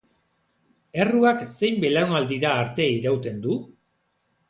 Erruak 1.03 1.45
zein 1.57 1.79
belaunaldira 1.85 2.57
arte 2.65 2.91
irauten 2.97 3.41
du? 3.49 3.63